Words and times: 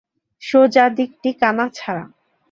সোজা 0.43 0.85
দিকটি 0.97 1.29
কানা 1.41 1.65
ছাড়া। 1.69 2.03